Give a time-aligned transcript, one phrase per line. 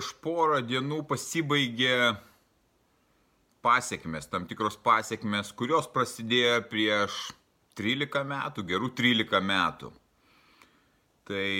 [0.00, 2.14] Prieš porą dienų pasibaigė
[3.60, 7.18] pasiekmes, tam tikros pasiekmes, kurios prasidėjo prieš
[7.76, 9.92] 13 metų, gerų 13 metų.
[11.28, 11.52] Tai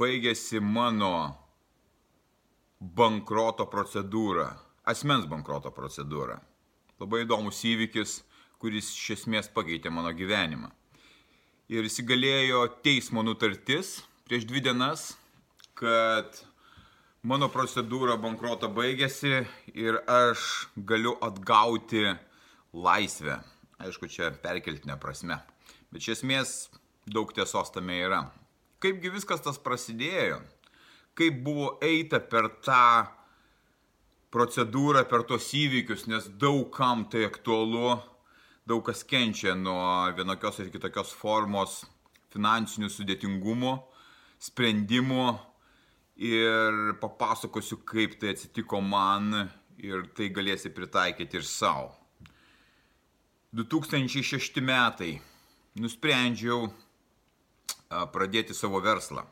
[0.00, 1.12] baigėsi mano
[2.80, 4.48] bankroto procedūra,
[4.88, 6.40] asmens bankroto procedūra.
[7.04, 8.22] Labai įdomus įvykis,
[8.56, 10.72] kuris iš esmės pakeitė mano gyvenimą.
[11.68, 15.10] Ir įsigalėjo teismo nutartis prieš dvi dienas,
[15.76, 16.48] kad
[17.22, 19.44] mano procedūra bankroto baigėsi
[19.76, 22.06] ir aš galiu atgauti
[22.72, 23.40] laisvę.
[23.80, 25.40] Aišku, čia perkeltinė prasme.
[25.92, 26.54] Bet iš esmės
[27.08, 28.24] daug tiesos tame yra.
[28.80, 30.40] Kaipgi viskas tas prasidėjo?
[31.16, 33.08] Kaip buvo eita per tą
[34.32, 37.98] procedūrą, per tos įvykius, nes daug kam tai aktualu,
[38.64, 41.82] daug kas kenčia nuo vienokios ir kitokios formos
[42.30, 43.74] finansinių sudėtingumų,
[44.40, 45.26] sprendimų,
[46.20, 49.48] ir papasakosiu, kaip tai atsitiko man
[49.80, 51.94] ir tai galėsi pritaikyti ir savo.
[53.56, 55.14] 2006 metai
[55.80, 56.68] nusprendžiau
[58.12, 59.24] pradėti savo verslą.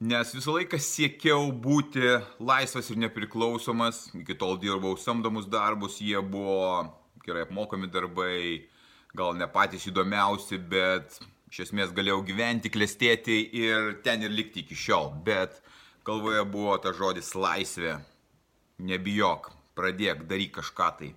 [0.00, 2.04] Nes visą laiką siekiau būti
[2.40, 6.86] laisvas ir nepriklausomas, iki tol dirbau samdomus darbus, jie buvo
[7.26, 8.68] gerai apmokami darbai,
[9.12, 11.18] gal ne patys įdomiausi, bet
[11.50, 15.10] iš esmės galėjau gyventi, klestėti ir ten ir likti iki šiol.
[15.26, 15.58] Bet
[16.06, 17.98] galvoje buvo ta žodis laisvė.
[18.80, 21.10] Nebijok, pradėk, daryk kažką tai.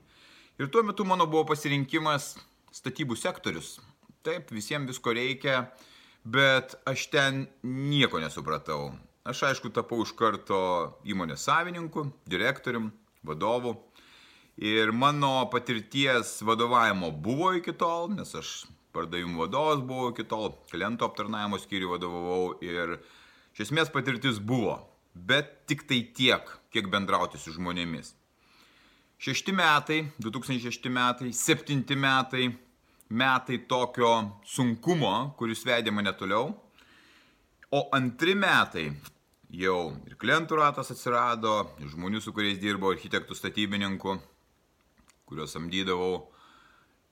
[0.59, 2.33] Ir tuo metu mano buvo pasirinkimas
[2.73, 3.77] statybų sektorius.
[4.23, 5.67] Taip, visiems visko reikia,
[6.23, 8.93] bet aš ten nieko nesupratau.
[9.23, 10.59] Aš aišku tapau iš karto
[11.07, 12.91] įmonės savininku, direktorium,
[13.23, 13.77] vadovu.
[14.59, 18.51] Ir mano patirties vadovavimo buvo iki tol, nes aš
[18.93, 22.97] pardavimų vadovas buvau iki tol, klientų aptarnavimo skyrių vadovavau ir
[23.53, 24.77] iš esmės patirtis buvo,
[25.13, 28.13] bet tik tai tiek, kiek bendrauti su žmonėmis.
[29.23, 32.49] Šešti metai, 2006 metai, septinti metai,
[33.13, 34.11] metai tokio
[34.43, 36.51] sunkumo, kuris vedė mane toliau,
[37.73, 38.89] o antri metai
[39.53, 41.53] jau ir klientų ratas atsirado,
[41.93, 44.17] žmonių, su kuriais dirbau, architektų statybininkų,
[45.29, 46.25] kuriuos samdydavau,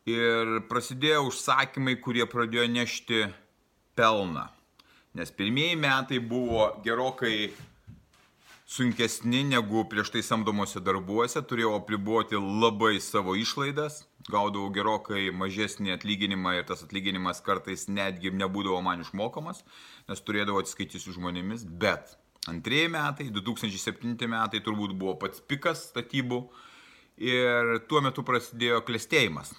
[0.10, 3.26] ir prasidėjo užsakymai, kurie pradėjo nešti
[3.96, 4.48] pelną.
[5.14, 7.52] Nes pirmieji metai buvo gerokai
[8.72, 16.56] sunkesni negu prieš tai samdomuose darbuose, turėjau apriboti labai savo išlaidas, gaudavau gerokai mažesnį atlyginimą
[16.56, 19.66] ir tas atlyginimas kartais netgi nebūdavo man išmokamas,
[20.08, 22.16] nes turėdavau atsiskaityti su žmonėmis, bet
[22.48, 26.46] antrieji metai, 2007 metai turbūt buvo pats pikas statybų
[27.20, 29.52] ir tuo metu prasidėjo klėstėjimas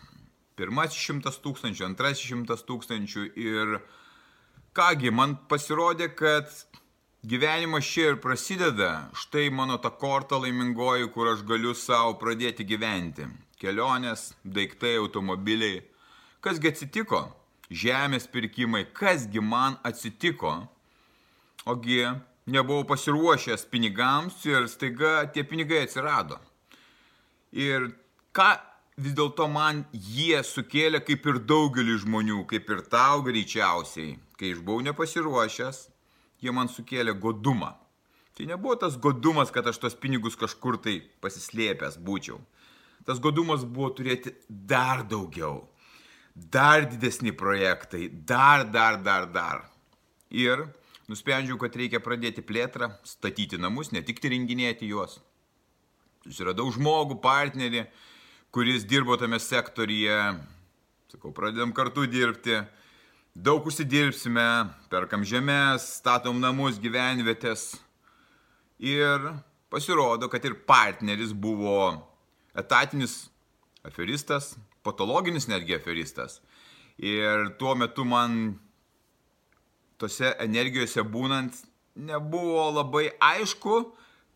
[0.58, 3.78] pirmasis šimtas tūkstančių, antrasis šimtas tūkstančių ir
[4.76, 6.50] kągi, man pasirodė, kad
[7.22, 13.28] gyvenimas čia ir prasideda, štai mano ta korta laimingoji, kur aš galiu savo pradėti gyventi.
[13.62, 15.84] Kelionės, daiktai, automobiliai.
[16.42, 17.28] Kasgi atsitiko?
[17.70, 20.56] Žemės pirkimai, kasgi man atsitiko?
[21.70, 22.02] Ogi
[22.50, 26.40] nebuvau pasiruošęs pinigams ir staiga tie pinigai atsirado.
[27.52, 27.92] Ir
[28.34, 28.50] ką
[29.04, 34.62] vis dėlto man jie sukėlė kaip ir daugelį žmonių, kaip ir tau greičiausiai, kai aš
[34.64, 35.86] buvau nepasiruošęs,
[36.42, 37.74] jie man sukėlė godumą.
[38.32, 42.40] Tai nebuvo tas godumas, kad aš tos pinigus kažkur tai pasislėpęs būčiau.
[43.04, 45.66] Tas godumas buvo turėti dar daugiau,
[46.34, 49.66] dar didesni projektai, dar, dar, dar, dar.
[50.30, 50.64] Ir
[51.10, 55.18] nusprendžiau, kad reikia pradėti plėtrą, statyti namus, ne tik įrenginėti juos.
[56.22, 57.84] Susiradau žmogų, partnerį,
[58.52, 60.16] kuris dirbo tame sektoriuje.
[61.08, 62.58] Sakau, pradedam kartu dirbti.
[63.32, 64.44] Daug užsidirbsime,
[64.92, 67.70] perkam žemės, statom namus, gyvenvietės.
[68.76, 69.24] Ir
[69.72, 71.94] pasirodo, kad ir partneris buvo
[72.52, 73.30] etatinis
[73.88, 74.50] aferistas,
[74.84, 76.42] patologinis netgi aferistas.
[77.00, 78.58] Ir tuo metu man
[79.96, 81.56] tose energijose būnant
[81.96, 83.80] nebuvo labai aišku,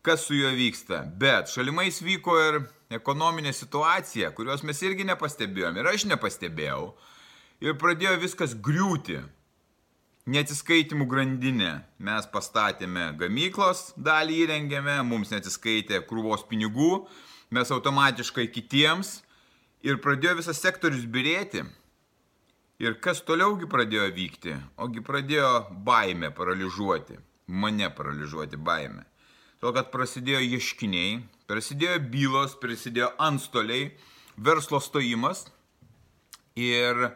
[0.01, 1.03] kas su juo vyksta.
[1.21, 2.59] Bet šalimais vyko ir
[2.93, 6.91] ekonominė situacija, kurios mes irgi nepastebėjom ir aš nepastebėjau.
[7.63, 9.23] Ir pradėjo viskas griūti.
[10.27, 11.71] neatsiskaitimų grandinė.
[12.03, 17.07] Mes pastatėme gamyklos, dalį įrengėme, mums neatsiskaitė krūvos pinigų,
[17.55, 19.21] mes automatiškai kitiems
[19.87, 21.63] ir pradėjo visas sektorius birėti.
[22.83, 24.57] Ir kas toliaugi pradėjo vykti?
[24.77, 27.17] Ogi pradėjo baime paralyžiuoti,
[27.47, 29.07] mane paralyžiuoti baime.
[29.57, 33.91] Todėl, kad prasidėjo ieškiniai, prasidėjo bylos, prasidėjo antstoliai,
[34.37, 35.45] verslo stojimas
[36.59, 37.09] ir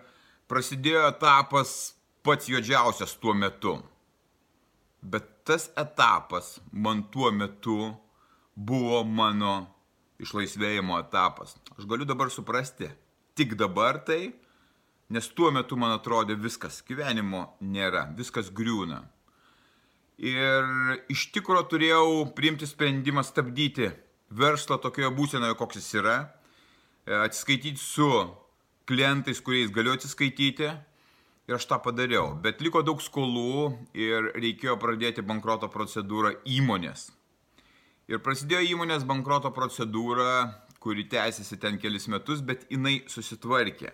[0.52, 1.94] prasidėjo etapas
[2.26, 3.78] pats juodžiausias tuo metu.
[5.02, 7.78] Bet tas etapas man tuo metu
[8.56, 9.56] buvo mano
[10.22, 11.56] išlaisvėjimo etapas.
[11.78, 12.92] Aš galiu dabar suprasti,
[13.36, 14.30] tik dabar tai,
[15.12, 19.02] nes tuo metu man atrodė viskas, gyvenimo nėra, viskas griūna.
[20.22, 23.90] Ir iš tikro turėjau priimti sprendimą stabdyti
[24.32, 26.16] verslą tokioje būsenoje, koks jis yra,
[27.22, 28.10] atsiskaityti su
[28.90, 30.72] klientais, kuriais galiu atsiskaityti
[31.52, 32.36] Ir aš tą padariau.
[32.40, 37.10] Bet liko daug skolų ir reikėjo pradėti bankroto procedūrą įmonės.
[38.08, 43.92] Ir prasidėjo įmonės bankroto procedūra, kuri tęsiasi ten kelis metus, bet jinai susitvarkė.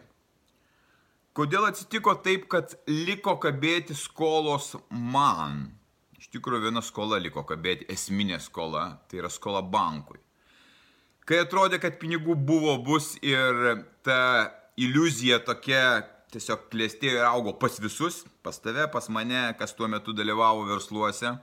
[1.38, 5.68] Kodėl atsitiko taip, kad liko kabėti skolos man?
[6.22, 10.22] Iš tikrųjų, viena skola liko kabėti, esminė skola, tai yra skola bankui.
[11.28, 14.20] Kai atrodė, kad pinigų buvo, bus ir ta
[14.80, 20.16] iliuzija tokia, tiesiog klėstėjo ir augo pas visus, pas tave, pas mane, kas tuo metu
[20.16, 21.34] dalyvavo versluose.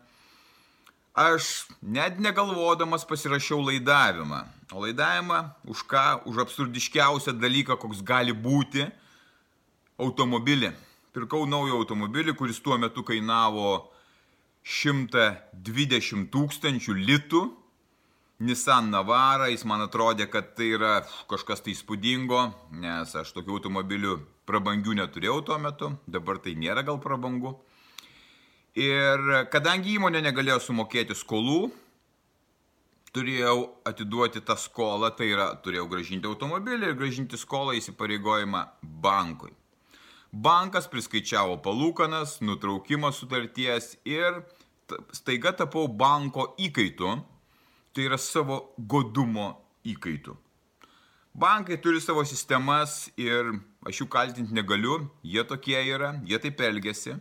[1.14, 4.40] Aš net negalvodamas pasirašiau laidavimą.
[4.72, 6.06] O laidavimą už ką?
[6.32, 8.87] Už absurdiškiausią dalyką, koks gali būti
[10.00, 10.72] automobilį.
[11.14, 13.92] Pirkau naują automobilį, kuris tuo metu kainavo
[14.64, 17.44] 120 tūkstančių litų
[18.42, 20.96] Nissan Navara, jis man atrodė, kad tai yra
[21.31, 22.40] kažkas tai įspūdingo,
[22.82, 24.16] nes aš tokių automobilių
[24.48, 27.54] prabangių neturėjau tuo metu, dabar tai nėra gal prabangu.
[28.75, 29.22] Ir
[29.54, 31.69] kadangi įmonė negalėjo sumokėti skolų,
[33.14, 39.54] turėjau atiduoti tą skolą, tai yra turėjau gražinti automobilį ir gražinti skolą įsipareigojimą bankui.
[40.34, 44.42] Bankas priskaičiavo palūkanas, nutraukimo sutarties ir
[45.14, 47.14] staiga tapau banko įkaitu
[47.94, 49.52] tai yra savo godumo
[49.87, 50.35] įkaitų.
[51.35, 53.49] Bankai turi savo sistemas ir
[53.87, 57.17] aš jų kaltinti negaliu, jie tokie yra, jie taip elgesi.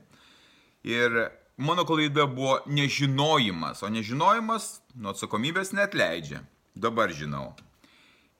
[0.85, 1.15] Ir
[1.57, 6.43] mano klaida buvo nežinojimas, o nežinojimas nuo atsakomybės net leidžia.
[6.75, 7.55] Dabar žinau.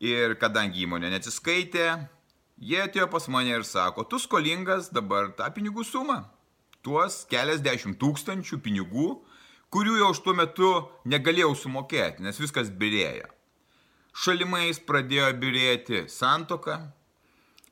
[0.01, 1.87] Ir kadangi įmonė neatsiskaitė,
[2.57, 6.23] jie atėjo pas mane ir sako, tu skolingas dabar tą pinigų sumą.
[6.83, 9.07] Tuos keliasdešimt tūkstančių pinigų,
[9.73, 10.71] kurių jau aš tuo metu
[11.09, 13.29] negalėjau sumokėti, nes viskas birėjo.
[14.13, 16.77] Šalimais pradėjo birėti santoka,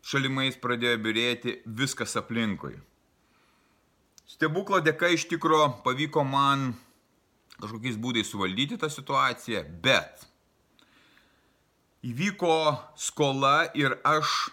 [0.01, 2.80] šalimais pradėjo birėti viskas aplinkui.
[4.25, 6.71] Stebuklo dėka iš tikro pavyko man
[7.62, 10.25] kažkokiais būdais suvaldyti tą situaciją, bet
[12.07, 12.56] įvyko
[12.97, 14.50] skola ir aš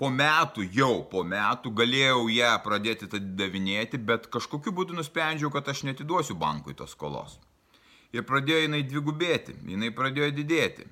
[0.00, 5.84] po metų, jau po metų galėjau ją pradėti atidavinėti, bet kažkokiu būdu nusprendžiau, kad aš
[5.90, 7.36] netiduosiu bankui tos skolos.
[8.16, 10.88] Ir pradėjo jinai dvigubėti, jinai pradėjo didėti.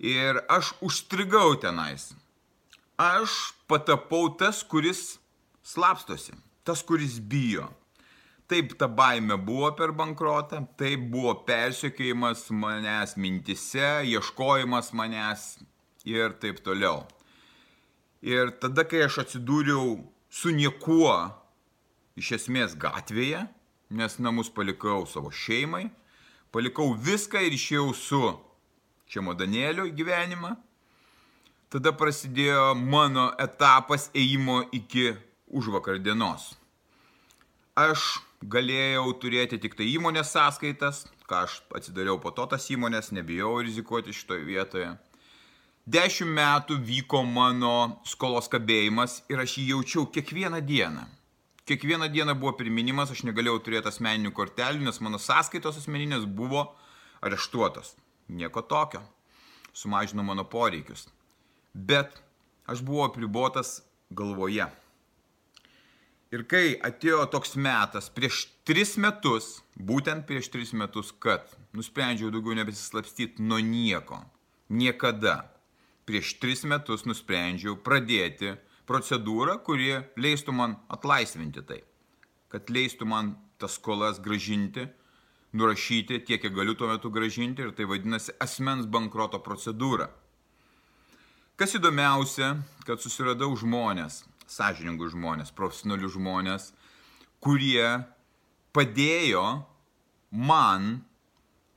[0.00, 2.14] Ir aš užstrigau tenais.
[2.96, 5.20] Aš patapau tas, kuris
[5.60, 6.32] slapstosi,
[6.64, 7.68] tas, kuris bijo.
[8.50, 15.50] Taip ta baime buvo per bankrotą, taip buvo persiekėjimas manęs mintise, ieškojimas manęs
[16.08, 17.04] ir taip toliau.
[18.20, 19.96] Ir tada, kai aš atsidūriau
[20.28, 21.14] su niekuo,
[22.20, 23.46] iš esmės gatvėje,
[23.90, 25.88] nes namus palikau savo šeimai,
[26.52, 28.22] palikau viską ir išėjau su
[29.10, 30.54] čemodanėliu į gyvenimą,
[31.72, 35.14] tada prasidėjo mano etapas ėjimo iki
[35.48, 36.52] užvakar dienos.
[37.78, 43.56] Aš galėjau turėti tik tai įmonės sąskaitas, ką aš atsidariau po to tas įmonės, nebijau
[43.62, 44.90] rizikuoti šitoje vietoje.
[45.86, 51.06] Dešimt metų vyko mano skolos kabėjimas ir aš jį jaučiau kiekvieną dieną.
[51.64, 56.66] Kiekvieną dieną buvo priminimas, aš negalėjau turėti asmeninių kortelių, nes mano sąskaitos asmeninės buvo
[57.22, 57.94] areštuotos.
[58.28, 59.00] Nieko tokio.
[59.72, 61.08] Sumažino mano poreikius.
[61.74, 62.20] Bet
[62.66, 64.66] aš buvau apribotas galvoje.
[66.30, 72.54] Ir kai atėjo toks metas, prieš tris metus, būtent prieš tris metus, kad nusprendžiau daugiau
[72.58, 74.20] nebesislapstyti nuo nieko,
[74.70, 75.40] niekada,
[76.10, 78.56] prieš tris metus nusprendžiau pradėti
[78.90, 81.84] procedūrą, kuri leistų man atlaisvinti tai.
[82.50, 84.88] Kad leistų man tas skolas gražinti,
[85.54, 90.08] nurašyti tiek, kiek galiu tuo metu gražinti ir tai vadinasi asmens bankroto procedūra.
[91.60, 92.54] Kas įdomiausia,
[92.88, 96.70] kad susiradau žmonės, sąžiningus žmonės, profesionalius žmonės,
[97.38, 98.00] kurie
[98.74, 99.44] padėjo
[100.34, 101.04] man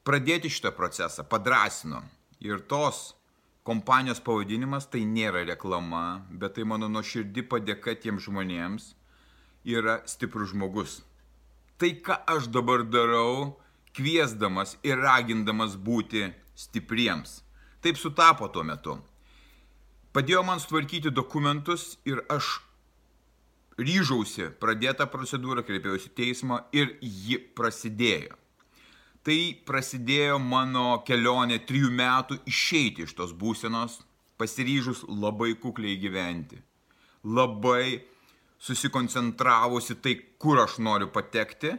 [0.07, 2.01] pradėti šitą procesą, padrasino.
[2.43, 3.11] Ir tos
[3.67, 8.91] kompanijos pavadinimas tai nėra reklama, bet tai mano nuoširdi padėka tiems žmonėms
[9.63, 10.99] yra stiprus žmogus.
[11.79, 13.55] Tai, ką aš dabar darau,
[13.95, 17.41] kviesdamas ir ragindamas būti stipriems.
[17.83, 18.99] Taip sutapo tuo metu.
[20.13, 22.59] Padėjo man sutvarkyti dokumentus ir aš
[23.79, 28.37] ryžausi pradėtą procedūrą, kreipiausi teismą ir ji prasidėjo.
[29.23, 34.01] Tai prasidėjo mano kelionė trijų metų išeiti iš tos būsenos,
[34.35, 36.59] pasiryžus labai kukliai gyventi.
[37.23, 38.01] Labai
[38.59, 41.71] susikoncentravusi tai, kur aš noriu patekti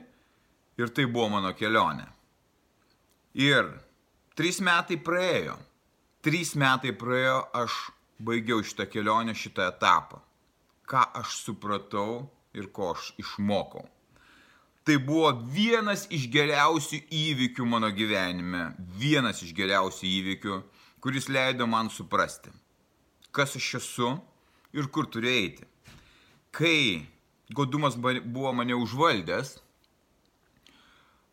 [0.80, 2.06] ir tai buvo mano kelionė.
[3.44, 3.68] Ir
[4.38, 5.58] trys metai praėjo.
[6.24, 7.76] Trys metai praėjo, aš
[8.24, 10.22] baigiau šitą kelionę, šitą etapą.
[10.88, 12.24] Ką aš supratau
[12.56, 13.84] ir ko aš išmokau.
[14.85, 20.59] Tai buvo vienas iš geriausių įvykių mano gyvenime, vienas iš geriausių įvykių,
[21.00, 22.53] kuris leido man suprasti,
[23.33, 24.11] kas aš esu
[24.76, 25.64] ir kur turiu eiti.
[26.53, 27.07] Kai
[27.57, 29.55] godumas buvo mane užvaldęs,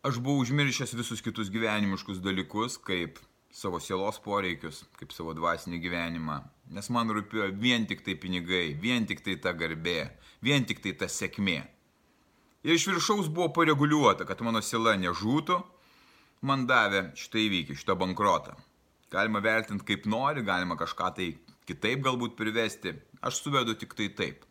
[0.00, 3.20] aš buvau užmiršęs visus kitus gyvenimiškus dalykus, kaip
[3.52, 6.40] savo sielos poreikius, kaip savo dvasinį gyvenimą,
[6.72, 10.08] nes man rūpėjo vien tik tai pinigai, vien tik tai ta garbė,
[10.40, 11.60] vien tik tai ta sėkmė.
[12.62, 15.56] Ir iš viršaus buvo pareguliuota, kad mano sila nežūtų,
[16.46, 18.54] man davė šitą įvykį, šitą bankrotą.
[19.12, 21.28] Galima vertinti kaip nori, galima kažką tai
[21.68, 24.46] kitaip galbūt privesti, aš suvedu tik tai taip.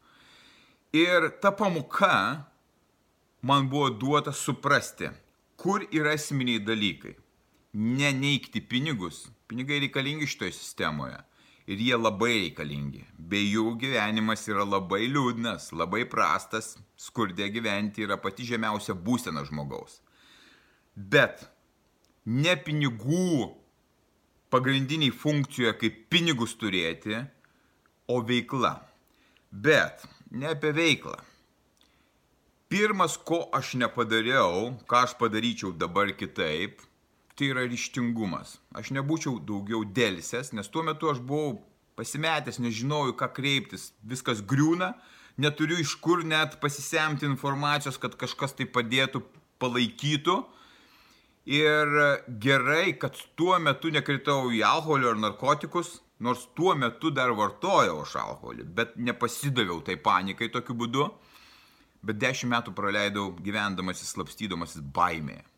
[0.91, 2.45] Ir ta pamoka
[3.47, 5.09] man buvo duota suprasti,
[5.55, 7.15] kur yra esminiai dalykai.
[7.71, 9.29] Neneikti pinigus.
[9.47, 11.19] Pinigai reikalingi šitoje sistemoje
[11.67, 13.03] ir jie labai reikalingi.
[13.17, 19.99] Be jų gyvenimas yra labai liūdnas, labai prastas, skurdė gyventi yra pati žemiausia būsena žmogaus.
[20.95, 21.45] Bet
[22.25, 23.51] ne pinigų
[24.51, 27.21] pagrindiniai funkcijoje kaip pinigus turėti,
[28.11, 28.75] o veikla.
[29.51, 31.17] Bet ne apie veiklą.
[32.71, 36.79] Pirmas, ko aš nepadariau, ką aš padaryčiau dabar kitaip,
[37.41, 38.59] tai yra ryštingumas.
[38.77, 41.55] Aš nebūčiau daugiau dėlsės, nes tuo metu aš buvau
[41.97, 44.91] pasimetęs, nežinojau, ką kreiptis, viskas griūna,
[45.41, 49.23] neturiu iš kur net pasisemti informacijos, kad kažkas tai padėtų,
[49.61, 50.37] palaikytų.
[51.49, 51.89] Ir
[52.45, 58.19] gerai, kad tuo metu nekritau į alkoholį ar narkotikus, nors tuo metu dar vartojau aš
[58.21, 61.09] alkoholį, bet nepasidaviau tai panikai tokiu būdu.
[62.05, 65.50] Bet dešimt metų praleidau gyvendamasis, slapstydamasis baimėje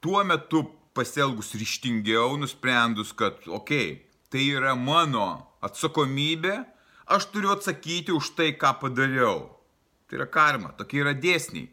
[0.00, 0.64] tuo metu
[0.96, 5.26] pasielgus ryštingiau, nusprendus, kad, okei, okay, tai yra mano
[5.64, 6.56] atsakomybė,
[7.12, 9.46] aš turiu atsakyti už tai, ką padariau.
[10.06, 11.68] Tai yra karma, tokie yra dėsniai.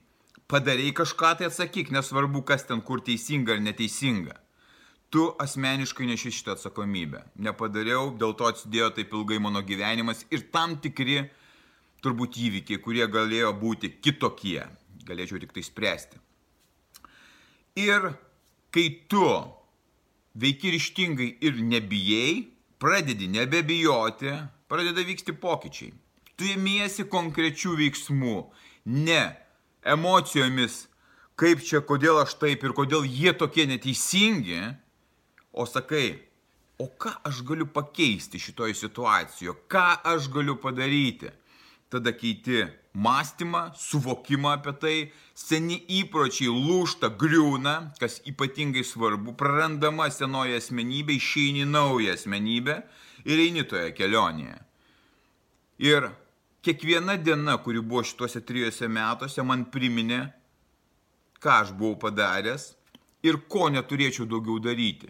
[0.52, 4.36] Padarėjai kažką, tai atsakyk, nesvarbu, kas ten kur teisinga ar neteisinga.
[5.14, 7.22] Tu asmeniškai neši šitą atsakomybę.
[7.46, 11.22] Nepadariau, dėl to atsidėjo taip ilgai mano gyvenimas ir tam tikri
[12.04, 14.66] turbūt įvykiai, kurie galėjo būti kitokie.
[15.08, 16.20] Galėčiau tik tai spręsti.
[17.76, 18.14] Ir
[18.70, 19.26] kai tu
[20.38, 24.34] veiki ryštingai ir nebijai, pradedi nebebijoti,
[24.70, 25.94] pradeda vykti pokyčiai.
[26.38, 28.36] Tu ėmiesi konkrečių veiksmų,
[28.86, 29.24] ne
[29.86, 30.88] emocijomis,
[31.38, 34.62] kaip čia, kodėl aš taip ir kodėl jie tokie neteisingi,
[35.54, 36.22] o sakai,
[36.78, 41.34] o ką aš galiu pakeisti šitoje situacijoje, ką aš galiu padaryti.
[41.94, 44.98] Tada keiti mąstymą, suvokimą apie tai,
[45.38, 52.80] seni įpročiai lūšta, griūna, kas ypatingai svarbu, prarandama senoji asmenybė, išeini naują asmenybę
[53.26, 54.58] ir eini toje kelionėje.
[55.86, 56.10] Ir
[56.66, 60.22] kiekviena diena, kuri buvo šituose trijose metuose, man priminė,
[61.42, 62.72] ką aš buvau padaręs
[63.26, 65.10] ir ko neturėčiau daugiau daryti.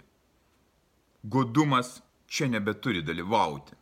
[1.24, 3.76] Godumas čia nebeturi dalyvauti.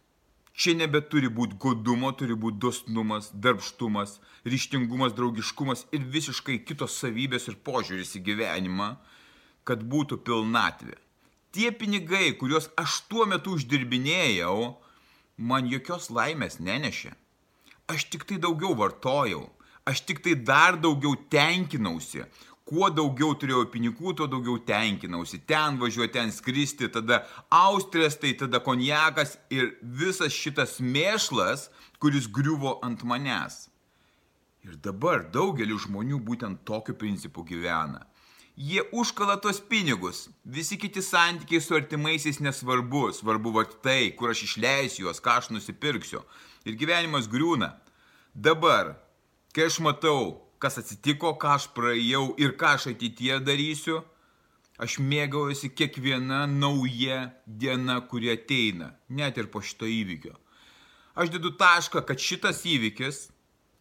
[0.62, 7.56] Čia nebeturi būti godumo, turi būti dosnumas, darbštumas, ryštingumas, draugiškumas ir visiškai kitos savybės ir
[7.66, 8.92] požiūris į gyvenimą,
[9.66, 11.00] kad būtų pilnatvė.
[11.52, 14.76] Tie pinigai, kuriuos aš tuo metu uždirbinėjau,
[15.42, 17.16] man jokios laimės nenešė.
[17.90, 19.48] Aš tik tai daugiau vartojau,
[19.90, 22.22] aš tik tai dar daugiau tenkinausi,
[22.72, 25.42] kuo daugiau turėjau pinigų, tuo daugiau tenkinausi.
[25.44, 31.68] Ten važiuoti, ten skristi, tada Austrijas, tai tada konjakas ir visas šitas mėšlas,
[32.00, 33.66] kuris griuvo ant manęs.
[34.64, 38.06] Ir dabar daugelis žmonių būtent tokiu principu gyvena.
[38.56, 44.46] Jie užkala tos pinigus, visi kiti santykiai su artimaisiais nesvarbu, svarbu va tai, kur aš
[44.48, 46.24] išleisiu juos, ką aš nusipirksiu.
[46.64, 47.74] Ir gyvenimas griūna.
[48.32, 48.94] Dabar,
[49.52, 54.02] kai aš matau kas atsitiko, ką aš praėjau ir ką aš ateityje darysiu,
[54.82, 60.36] aš mėgaujuosi kiekviena nauja diena, kuri ateina, net ir po šito įvykio.
[61.18, 63.28] Aš dedu tašką, kad šitas įvykis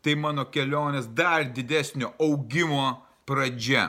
[0.05, 2.87] tai mano kelionės dar didesnio augimo
[3.29, 3.87] pradžia.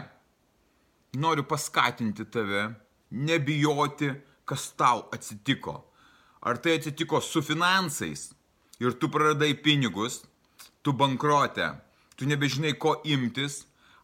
[1.17, 2.67] Noriu paskatinti tave,
[3.11, 4.11] nebijoti,
[4.47, 5.79] kas tau atsitiko.
[6.43, 8.29] Ar tai atsitiko su finansais
[8.81, 10.21] ir tu praradai pinigus,
[10.81, 11.71] tu bankruotė,
[12.21, 13.63] tu nebežinai ko imtis,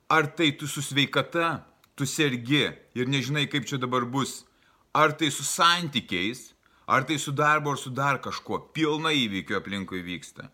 [0.09, 1.61] ar tai tu su sveikata,
[1.93, 2.63] tu sergi
[2.97, 4.41] ir nežinai kaip čia dabar bus,
[4.89, 6.55] ar tai su santykiais,
[6.89, 10.49] ar tai su darbo ar su dar kažkuo, pilna įvykių aplinkui vyksta.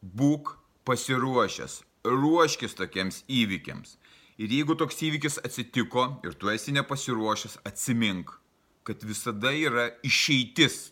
[0.00, 0.54] Būk
[0.88, 3.98] pasiruošęs, ruoškis tokiems įvykiams.
[4.40, 8.32] Ir jeigu toks įvykis atsitiko ir tu esi nepasiruošęs, atsimink,
[8.80, 10.86] kad visada yra išeitis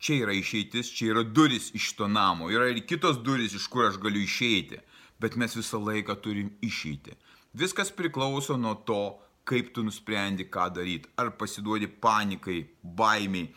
[0.00, 3.90] čia yra išeitis, čia yra duris iš to namo, yra ir kitos duris, iš kur
[3.90, 4.80] aš galiu išeiti,
[5.20, 7.16] bet mes visą laiką turim išeiti.
[7.52, 11.10] Viskas priklauso nuo to, kaip tu nusprendi, ką daryti.
[11.18, 13.50] Ar pasiduodi panikai, baimiai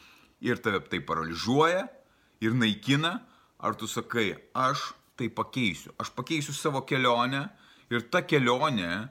[0.44, 1.86] ir tave tai paralyžiuoja
[2.44, 3.20] ir naikina,
[3.60, 7.46] ar tu sakai, aš tai pakeisiu, aš pakeisiu savo kelionę
[7.94, 9.08] ir ta kelionė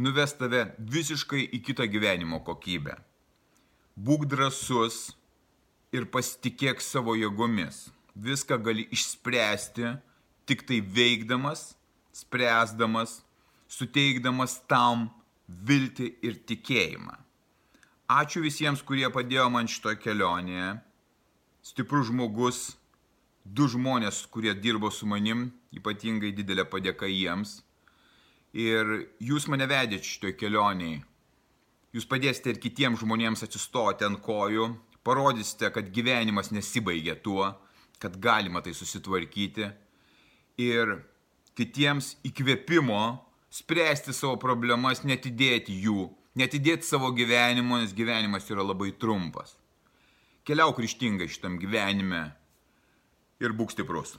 [0.00, 2.96] nuves tave visiškai į kitą gyvenimo kokybę.
[4.00, 5.10] Būk drasus,
[5.92, 7.88] ir pasitikėk savo jėgomis.
[8.14, 9.94] Viską gali išspręsti
[10.46, 11.74] tik tai veikdamas,
[12.14, 13.20] spręsdamas,
[13.70, 15.08] suteikdamas tam
[15.46, 17.16] viltį ir tikėjimą.
[18.10, 20.80] Ačiū visiems, kurie padėjo man šitoje kelionėje.
[21.62, 22.60] Stiprus žmogus,
[23.44, 27.60] du žmonės, kurie dirbo su manim, ypatingai didelė padėka jiems.
[28.50, 31.04] Ir jūs mane vedėte šitoje kelionėje.
[31.94, 34.72] Jūs padėsite ir kitiems žmonėms atsistoti ant kojų
[35.06, 37.48] parodysite, kad gyvenimas nesibaigia tuo,
[38.00, 39.68] kad galima tai susitvarkyti
[40.60, 40.96] ir
[41.58, 43.02] kitiems įkvėpimo
[43.50, 49.56] spręsti savo problemas, netidėti jų, netidėti savo gyvenimo, nes gyvenimas yra labai trumpas.
[50.46, 52.30] Keliauk ryštingai šitam gyvenime
[53.42, 54.16] ir būk stiprus.